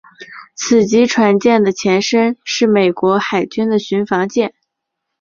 [0.55, 4.55] 此级船舰的前身是美国海军的巡防舰。